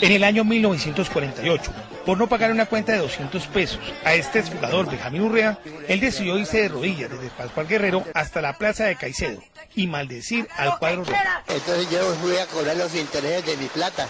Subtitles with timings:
[0.00, 1.72] En el año 1948,
[2.06, 6.38] por no pagar una cuenta de 200 pesos a este exjugador Benjamín Urrea, él decidió
[6.38, 9.42] irse de rodillas desde Pascual Guerrero hasta la plaza de Caicedo
[9.74, 11.20] y maldecir al cuadro rojo.
[11.48, 14.08] Entonces yo fui a cobrar los intereses de mi plata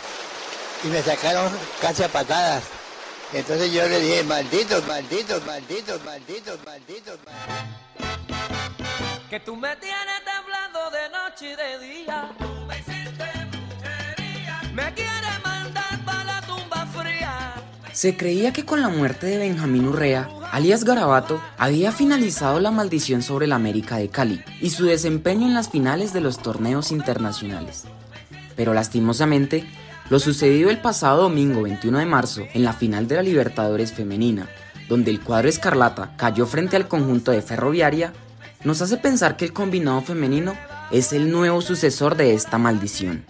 [0.84, 1.50] y me sacaron
[1.80, 2.62] casi a patadas.
[3.32, 7.18] Entonces yo le dije, malditos, malditos, malditos, malditos, malditos, malditos.
[9.28, 12.49] Que tú me tienes temblando de noche y de día.
[18.00, 23.20] Se creía que con la muerte de Benjamín Urrea, alias Garabato, había finalizado la maldición
[23.20, 27.84] sobre la América de Cali y su desempeño en las finales de los torneos internacionales.
[28.56, 29.66] Pero lastimosamente,
[30.08, 34.48] lo sucedido el pasado domingo 21 de marzo en la final de la Libertadores femenina,
[34.88, 38.14] donde el cuadro escarlata cayó frente al conjunto de Ferroviaria,
[38.64, 40.54] nos hace pensar que el combinado femenino
[40.90, 43.26] es el nuevo sucesor de esta maldición.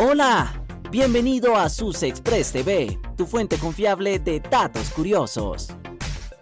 [0.00, 5.70] Hola, bienvenido a Sus Express TV, tu fuente confiable de datos curiosos.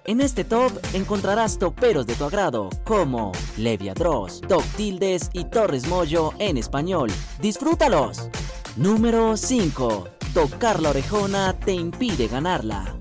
[0.04, 5.88] En este top encontrarás toperos de tu agrado, como Levi Dross, Doc Tildes y Torres
[5.88, 7.10] Moyo en español.
[7.40, 8.28] ¡Disfrútalos!
[8.76, 10.06] Número 5.
[10.34, 12.94] Tocar la orejona te impide ganarla.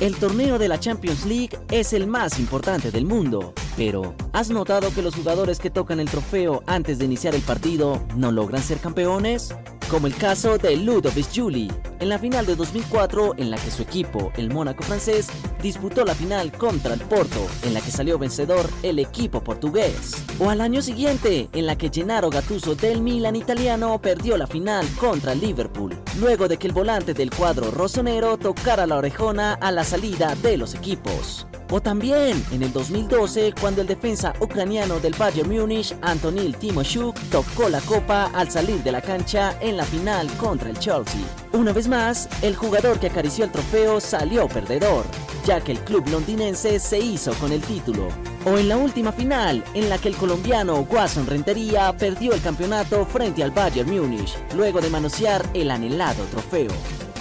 [0.00, 4.92] El torneo de la Champions League es el más importante del mundo, pero ¿has notado
[4.92, 8.80] que los jugadores que tocan el trofeo antes de iniciar el partido no logran ser
[8.80, 9.54] campeones?
[9.94, 11.70] Como el caso de Ludovic Juli,
[12.04, 15.28] en la final de 2004 en la que su equipo, el Mónaco francés,
[15.62, 20.12] disputó la final contra el Porto, en la que salió vencedor el equipo portugués.
[20.38, 24.86] O al año siguiente, en la que Gennaro Gattuso del Milan italiano perdió la final
[25.00, 29.72] contra el Liverpool, luego de que el volante del cuadro rosonero tocara la orejona a
[29.72, 31.46] la salida de los equipos.
[31.70, 37.70] O también en el 2012 cuando el defensa ucraniano del Bayern Múnich, Antonil Timoshuk, tocó
[37.70, 41.43] la copa al salir de la cancha en la final contra el Chelsea.
[41.54, 45.04] Una vez más, el jugador que acarició el trofeo salió perdedor,
[45.46, 48.08] ya que el club londinense se hizo con el título.
[48.44, 53.06] O en la última final, en la que el colombiano Guason Rentería perdió el campeonato
[53.06, 56.72] frente al Bayern Múnich, luego de manosear el anhelado trofeo.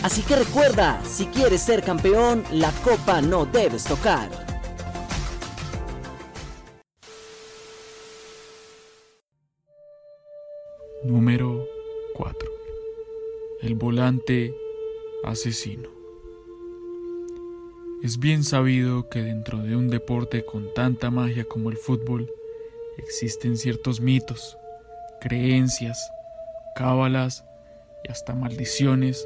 [0.02, 4.32] Así que recuerda, si quieres ser campeón, la copa no debes tocar.
[11.04, 11.64] Número
[12.16, 12.63] 4.
[13.64, 14.54] El volante
[15.24, 15.88] asesino.
[18.04, 22.30] Es bien sabido que dentro de un deporte con tanta magia como el fútbol
[22.98, 24.58] existen ciertos mitos,
[25.22, 26.12] creencias,
[26.76, 27.46] cábalas
[28.04, 29.26] y hasta maldiciones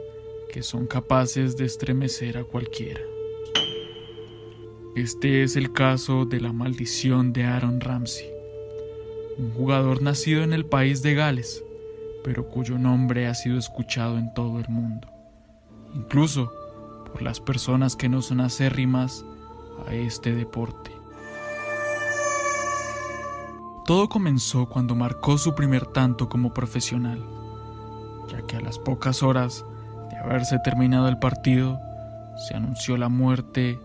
[0.53, 3.01] que son capaces de estremecer a cualquiera.
[4.95, 8.29] Este es el caso de la maldición de Aaron Ramsey,
[9.39, 11.63] un jugador nacido en el país de Gales,
[12.23, 15.07] pero cuyo nombre ha sido escuchado en todo el mundo,
[15.93, 16.51] incluso
[17.11, 19.25] por las personas que no son acérrimas
[19.87, 20.91] a este deporte.
[23.85, 27.23] Todo comenzó cuando marcó su primer tanto como profesional,
[28.27, 29.65] ya que a las pocas horas
[30.09, 31.79] de haberse terminado el partido,
[32.37, 33.79] se anunció la muerte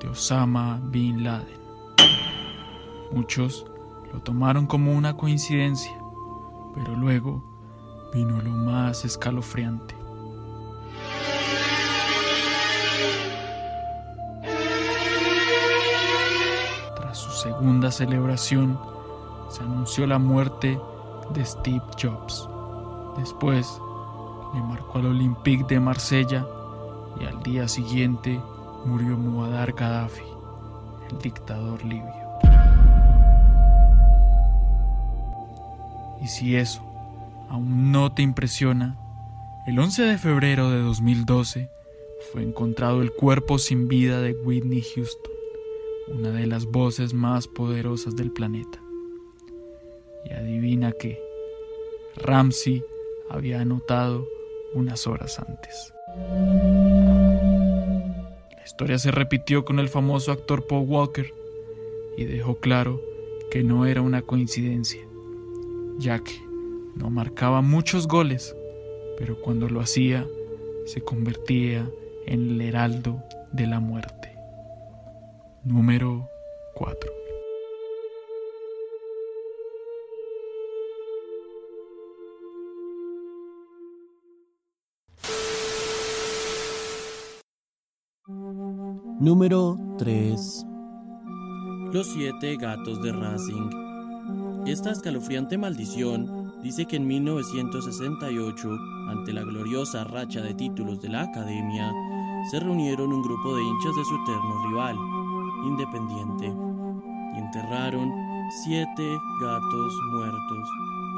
[0.00, 1.60] de Osama Bin Laden.
[3.12, 3.66] Muchos
[4.12, 5.92] lo tomaron como una coincidencia,
[6.74, 7.51] pero luego
[8.12, 9.94] vino lo más escalofriante.
[16.96, 18.78] Tras su segunda celebración,
[19.48, 20.78] se anunció la muerte
[21.32, 22.48] de Steve Jobs.
[23.16, 23.80] Después,
[24.54, 26.46] le marcó al Olympique de Marsella
[27.18, 28.40] y al día siguiente
[28.84, 30.22] murió Muammar Gaddafi,
[31.10, 32.12] el dictador libio.
[36.20, 36.91] Y si eso
[37.52, 38.96] aún no te impresiona,
[39.66, 41.68] el 11 de febrero de 2012
[42.32, 45.32] fue encontrado el cuerpo sin vida de Whitney Houston,
[46.08, 48.80] una de las voces más poderosas del planeta.
[50.24, 51.20] Y adivina qué,
[52.16, 52.82] Ramsey
[53.28, 54.26] había anotado
[54.72, 55.92] unas horas antes.
[58.56, 61.34] La historia se repitió con el famoso actor Paul Walker
[62.16, 63.02] y dejó claro
[63.50, 65.02] que no era una coincidencia,
[65.98, 66.51] ya que
[66.94, 68.54] no marcaba muchos goles,
[69.18, 70.26] pero cuando lo hacía
[70.86, 71.88] se convertía
[72.26, 73.22] en el heraldo
[73.52, 74.34] de la muerte.
[75.64, 76.28] Número
[76.74, 77.10] 4.
[89.20, 90.66] Número 3.
[91.92, 93.70] Los siete gatos de Racing.
[94.66, 98.70] Esta escalofriante maldición dice que en 1968,
[99.08, 101.92] ante la gloriosa racha de títulos de la Academia,
[102.50, 104.96] se reunieron un grupo de hinchas de su eterno rival,
[105.64, 108.10] Independiente, y enterraron
[108.64, 110.68] siete gatos muertos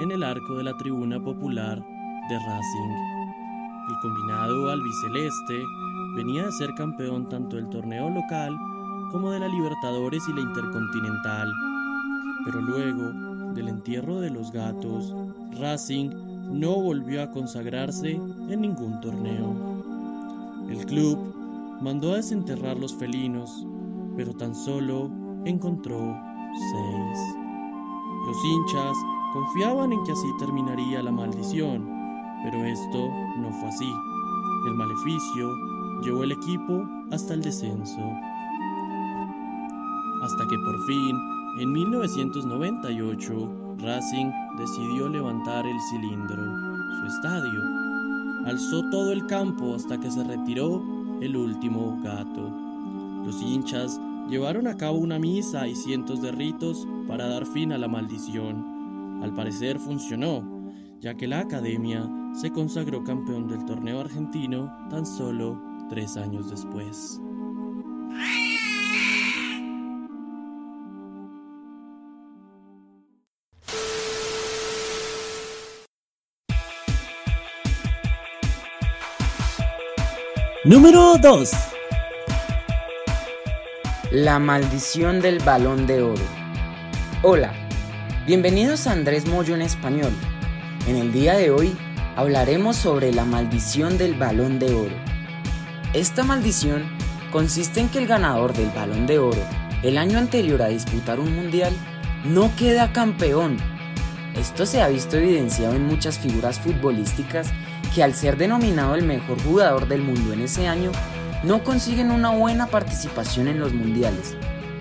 [0.03, 1.79] en el arco de la tribuna popular
[2.29, 3.15] de Racing.
[3.89, 5.63] El combinado albiceleste
[6.17, 8.57] venía de ser campeón tanto del torneo local
[9.11, 11.53] como de la Libertadores y la Intercontinental.
[12.45, 15.15] Pero luego del entierro de los gatos,
[15.59, 16.11] Racing
[16.59, 19.55] no volvió a consagrarse en ningún torneo.
[20.69, 21.19] El club
[21.81, 23.67] mandó a desenterrar los felinos,
[24.17, 25.11] pero tan solo
[25.45, 26.17] encontró
[26.73, 27.19] seis.
[28.27, 28.97] Los hinchas
[29.33, 31.89] confiaban en que así terminaría la maldición,
[32.43, 33.09] pero esto
[33.39, 33.93] no fue así.
[34.67, 35.55] El maleficio
[36.03, 38.01] llevó el equipo hasta el descenso.
[40.23, 41.17] Hasta que por fin,
[41.61, 46.43] en 1998, Racing decidió levantar el cilindro,
[47.01, 47.61] su estadio.
[48.47, 50.83] Alzó todo el campo hasta que se retiró
[51.21, 52.51] el último gato.
[53.25, 57.79] Los hinchas llevaron a cabo una misa y cientos de ritos para dar fin a
[57.79, 59.21] la maldición.
[59.23, 60.43] Al parecer funcionó,
[61.01, 67.21] ya que la academia se consagró campeón del torneo argentino tan solo tres años después.
[80.67, 81.51] Número 2.
[84.13, 86.23] La maldición del balón de oro.
[87.23, 87.53] Hola,
[88.27, 90.11] bienvenidos a Andrés Moyo en español.
[90.89, 91.77] En el día de hoy
[92.17, 94.97] hablaremos sobre la maldición del balón de oro.
[95.93, 96.85] Esta maldición
[97.31, 99.43] consiste en que el ganador del balón de oro
[99.83, 101.75] el año anterior a disputar un mundial
[102.25, 103.59] no queda campeón.
[104.35, 107.53] Esto se ha visto evidenciado en muchas figuras futbolísticas
[107.95, 110.91] que al ser denominado el mejor jugador del mundo en ese año,
[111.45, 114.37] no consiguen una buena participación en los mundiales,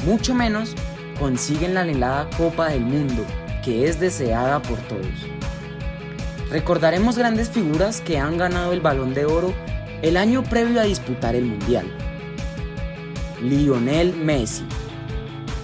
[0.06, 0.74] mucho menos
[1.20, 3.26] consiguen la anhelada Copa del Mundo,
[3.64, 5.06] que es deseada por todos.
[6.50, 9.54] Recordaremos grandes figuras que han ganado el balón de oro
[10.02, 11.86] el año previo a disputar el mundial.
[13.42, 14.66] Lionel Messi.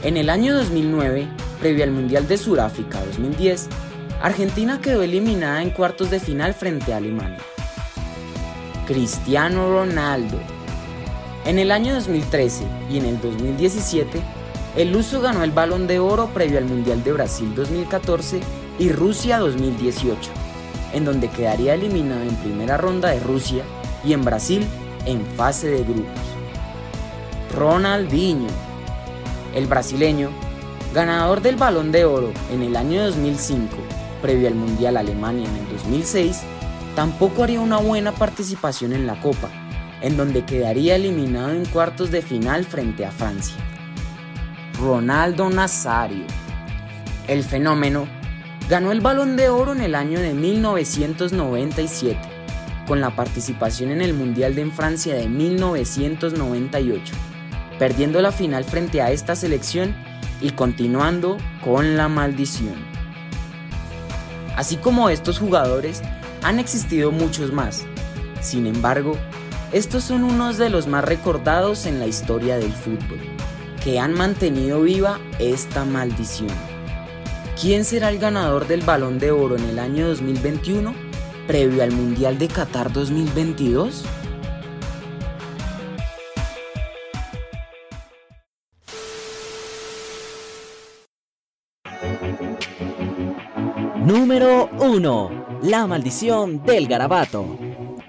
[0.03, 1.27] En el año 2009,
[1.59, 3.67] previo al Mundial de Sudáfrica 2010,
[4.21, 7.39] Argentina quedó eliminada en cuartos de final frente a Alemania.
[8.85, 10.37] Cristiano Ronaldo.
[11.45, 14.19] En el año 2013 y en el 2017,
[14.75, 18.41] el Luso ganó el Balón de Oro previo al Mundial de Brasil 2014
[18.77, 20.31] y Rusia 2018,
[20.91, 23.63] en donde quedaría eliminado en primera ronda de Rusia
[24.03, 24.67] y en Brasil
[25.05, 26.25] en fase de grupos.
[27.55, 28.49] Ronaldinho.
[29.55, 30.29] El brasileño,
[30.93, 35.77] ganador del Balón de Oro en el año 2005 previo al Mundial Alemania en el
[35.77, 36.41] 2006,
[36.95, 39.49] tampoco haría una buena participación en la Copa,
[40.01, 43.55] en donde quedaría eliminado en cuartos de final frente a Francia.
[44.79, 46.25] Ronaldo Nazario.
[47.27, 48.07] El fenómeno
[48.69, 52.19] ganó el balón de oro en el año de 1997,
[52.87, 57.13] con la participación en el Mundial de Francia de 1998,
[57.77, 59.95] perdiendo la final frente a esta selección
[60.41, 62.88] y continuando con la maldición.
[64.59, 66.01] Así como estos jugadores,
[66.43, 67.85] han existido muchos más.
[68.41, 69.13] Sin embargo,
[69.71, 73.21] estos son unos de los más recordados en la historia del fútbol,
[73.81, 76.51] que han mantenido viva esta maldición.
[77.61, 80.93] ¿Quién será el ganador del balón de oro en el año 2021,
[81.47, 84.03] previo al Mundial de Qatar 2022?
[94.39, 95.59] Número 1.
[95.63, 97.45] La maldición del garabato.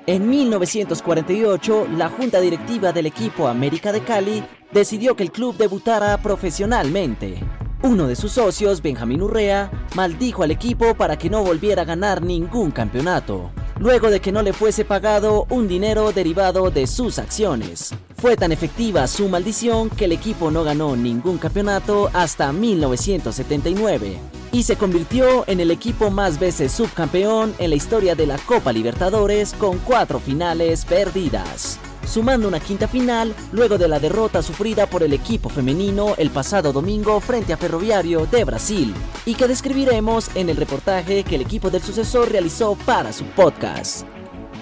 [0.06, 6.16] En 1948, la junta directiva del equipo América de Cali decidió que el club debutara
[6.18, 7.40] profesionalmente.
[7.82, 12.22] Uno de sus socios, Benjamín Urrea, maldijo al equipo para que no volviera a ganar
[12.22, 17.92] ningún campeonato, luego de que no le fuese pagado un dinero derivado de sus acciones.
[18.18, 24.64] Fue tan efectiva su maldición que el equipo no ganó ningún campeonato hasta 1979 y
[24.64, 29.52] se convirtió en el equipo más veces subcampeón en la historia de la Copa Libertadores
[29.54, 35.12] con cuatro finales perdidas, sumando una quinta final luego de la derrota sufrida por el
[35.12, 40.56] equipo femenino el pasado domingo frente a Ferroviario de Brasil, y que describiremos en el
[40.56, 44.06] reportaje que el equipo del sucesor realizó para su podcast.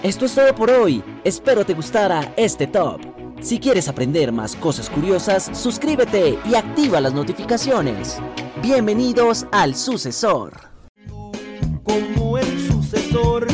[0.03, 3.08] Esto es todo por hoy, espero te gustara este top.
[3.41, 8.19] Si quieres aprender más cosas curiosas, suscríbete y activa las notificaciones.
[8.61, 10.55] Bienvenidos al sucesor.
[11.85, 13.47] Como el sucesor,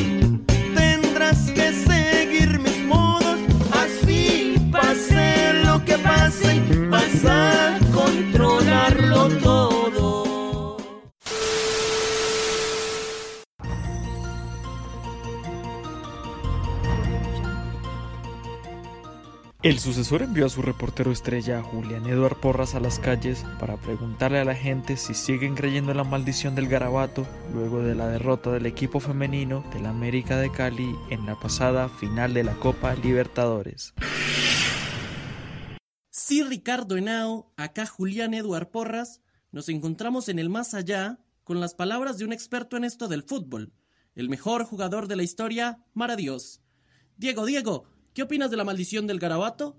[19.65, 24.39] El sucesor envió a su reportero estrella Julián Eduard Porras a las calles para preguntarle
[24.39, 28.53] a la gente si siguen creyendo en la maldición del garabato luego de la derrota
[28.53, 33.95] del equipo femenino del América de Cali en la pasada final de la Copa Libertadores.
[36.11, 41.75] Sí, Ricardo Henao, acá Julián Eduard Porras, nos encontramos en el más allá con las
[41.75, 43.73] palabras de un experto en esto del fútbol,
[44.15, 46.61] el mejor jugador de la historia, Mara Dios.
[47.17, 49.77] Diego, Diego, ¿qué opinas de la maldición del garabato?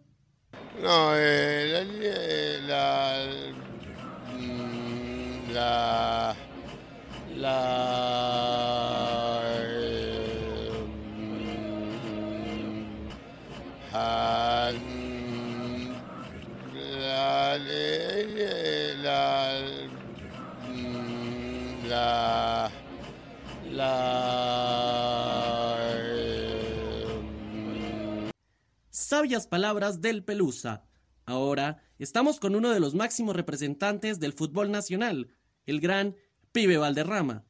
[29.25, 30.83] Palabras del Pelusa.
[31.25, 35.29] Ahora estamos con uno de los máximos representantes del fútbol nacional,
[35.65, 36.15] el gran
[36.51, 37.43] Pibe Valderrama.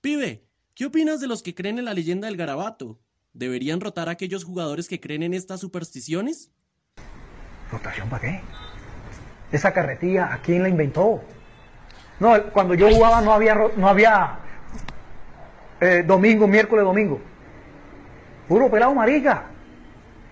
[0.00, 3.00] Pibe, ¿qué opinas de los que creen en la leyenda del garabato?
[3.32, 6.52] ¿Deberían rotar a aquellos jugadores que creen en estas supersticiones?
[7.72, 8.40] ¿Rotación para qué?
[9.50, 11.20] Esa carretilla, ¿a quién la inventó?
[12.20, 14.38] No, cuando yo jugaba no había, no había
[15.80, 17.20] eh, domingo, miércoles, domingo.
[18.46, 19.55] Puro pelado marica.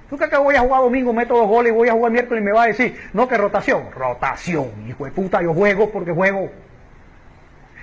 [0.08, 2.44] ¿Tú crees que voy a jugar domingo, meto dos goles voy a jugar miércoles y
[2.44, 3.90] me va a decir, no, que rotación?
[3.90, 6.50] Rotación, hijo de puta, yo juego porque juego.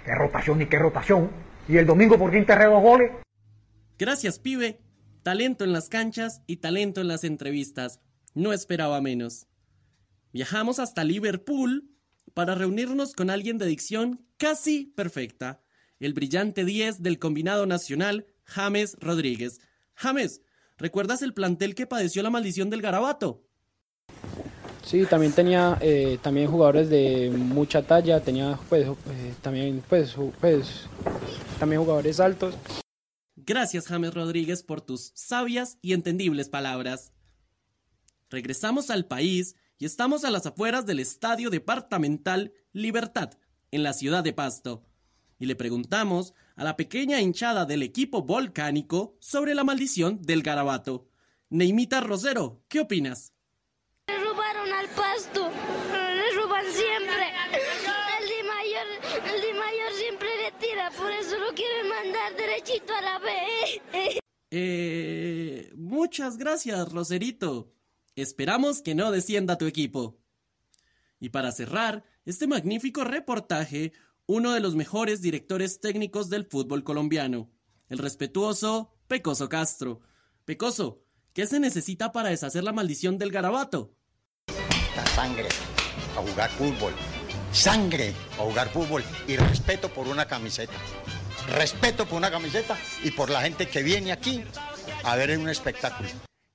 [0.05, 1.29] ¿Qué rotación ni qué rotación?
[1.67, 3.11] ¿Y el domingo por qué enterré dos goles?
[3.97, 4.79] Gracias, pibe.
[5.23, 7.99] Talento en las canchas y talento en las entrevistas.
[8.33, 9.47] No esperaba menos.
[10.33, 11.89] Viajamos hasta Liverpool
[12.33, 15.61] para reunirnos con alguien de dicción casi perfecta.
[15.99, 19.59] El brillante 10 del combinado nacional, James Rodríguez.
[19.93, 20.41] James,
[20.81, 23.43] ¿recuerdas el plantel que padeció la maldición del garabato?
[24.83, 30.87] Sí, también tenía eh, también jugadores de mucha talla, tenía pues eh, también pues, pues
[31.59, 32.55] también jugadores altos.
[33.35, 37.13] Gracias, James Rodríguez, por tus sabias y entendibles palabras.
[38.29, 43.37] Regresamos al país y estamos a las afueras del Estadio Departamental Libertad,
[43.71, 44.83] en la ciudad de Pasto.
[45.39, 51.07] Y le preguntamos a la pequeña hinchada del equipo volcánico sobre la maldición del garabato.
[51.49, 53.33] Neimita Rosero, ¿qué opinas?
[54.07, 57.27] Le robaron al pasto, le roban siempre.
[58.19, 62.93] El Di Mayor, el Di Mayor siempre le tira, por eso lo quieren mandar derechito
[62.93, 64.21] a la B.
[64.51, 67.73] Eh, muchas gracias, Roserito.
[68.15, 70.19] Esperamos que no descienda tu equipo.
[71.19, 73.93] Y para cerrar este magnífico reportaje,
[74.31, 77.51] uno de los mejores directores técnicos del fútbol colombiano,
[77.89, 79.99] el respetuoso Pecoso Castro.
[80.45, 83.93] Pecoso, ¿qué se necesita para deshacer la maldición del garabato?
[84.95, 85.49] La sangre
[86.15, 86.93] a jugar fútbol.
[87.51, 90.77] Sangre a jugar fútbol y respeto por una camiseta.
[91.49, 94.45] Respeto por una camiseta y por la gente que viene aquí
[95.03, 96.07] a ver un espectáculo.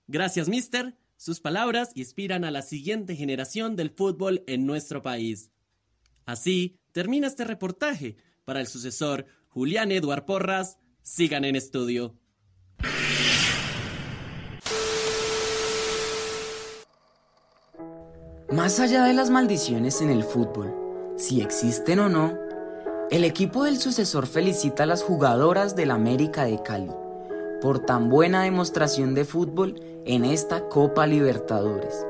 [0.07, 0.97] Gracias, mister.
[1.19, 5.51] Sus palabras inspiran a la siguiente generación del fútbol en nuestro país.
[6.25, 8.17] Así termina este reportaje.
[8.47, 12.15] Para el sucesor Julián Eduard Porras, sigan en estudio.
[18.51, 20.75] Más allá de las maldiciones en el fútbol,
[21.19, 22.39] si existen o no,
[23.11, 26.93] el equipo del sucesor felicita a las jugadoras del América de Cali
[27.61, 32.07] por tan buena demostración de fútbol en esta Copa Libertadores.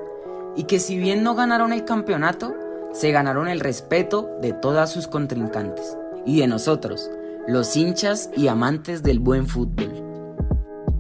[0.55, 2.55] Y que si bien no ganaron el campeonato,
[2.97, 7.11] se ganaron el respeto de todas sus contrincantes y de nosotros,
[7.47, 9.93] los hinchas y amantes del buen fútbol.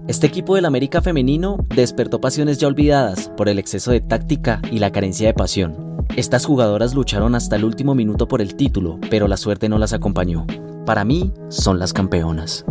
[0.06, 4.78] Este equipo del América femenino despertó pasiones ya olvidadas por el exceso de táctica y
[4.78, 6.04] la carencia de pasión.
[6.16, 9.94] Estas jugadoras lucharon hasta el último minuto por el título, pero la suerte no las
[9.94, 10.46] acompañó.
[10.84, 12.66] Para mí, son las campeonas.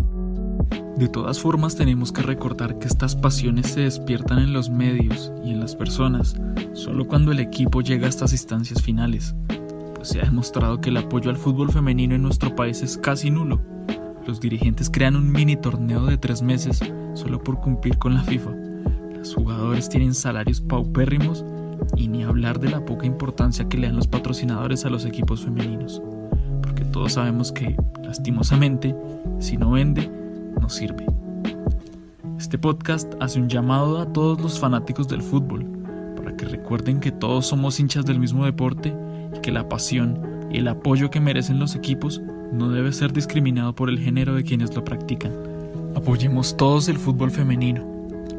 [0.96, 5.50] De todas formas tenemos que recordar que estas pasiones se despiertan en los medios y
[5.50, 6.40] en las personas
[6.72, 9.34] solo cuando el equipo llega a estas instancias finales,
[9.94, 13.30] pues se ha demostrado que el apoyo al fútbol femenino en nuestro país es casi
[13.30, 13.60] nulo.
[14.26, 16.80] Los dirigentes crean un mini torneo de tres meses
[17.12, 18.52] solo por cumplir con la FIFA.
[19.18, 21.44] Los jugadores tienen salarios paupérrimos
[21.94, 25.44] y ni hablar de la poca importancia que le dan los patrocinadores a los equipos
[25.44, 26.00] femeninos.
[26.90, 28.96] todos sabemos que, lastimosamente,
[29.38, 30.10] si no vende,
[30.60, 31.06] no sirve.
[32.38, 35.66] Este podcast hace un llamado a todos los fanáticos del fútbol
[36.16, 38.94] para que recuerden que todos somos hinchas del mismo deporte
[39.36, 40.20] y que la pasión
[40.50, 42.20] y el apoyo que merecen los equipos
[42.52, 45.32] no debe ser discriminado por el género de quienes lo practican.
[45.94, 47.84] Apoyemos todos el fútbol femenino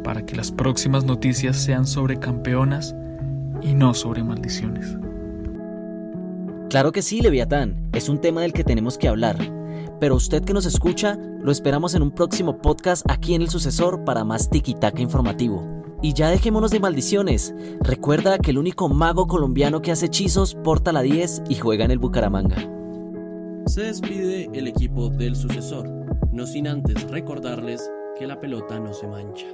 [0.03, 2.95] para que las próximas noticias sean sobre campeonas
[3.61, 4.97] y no sobre maldiciones.
[6.69, 9.37] Claro que sí, Leviatán, es un tema del que tenemos que hablar.
[9.99, 14.03] Pero usted que nos escucha, lo esperamos en un próximo podcast aquí en El Sucesor
[14.03, 15.63] para más tiki-taka informativo.
[16.01, 17.55] Y ya dejémonos de maldiciones.
[17.81, 21.91] Recuerda que el único mago colombiano que hace hechizos porta la 10 y juega en
[21.91, 22.57] el Bucaramanga.
[23.65, 25.89] Se despide el equipo del sucesor,
[26.31, 29.47] no sin antes recordarles que la pelota no se mancha.